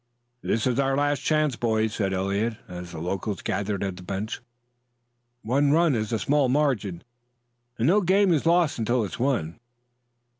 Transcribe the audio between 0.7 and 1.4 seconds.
our last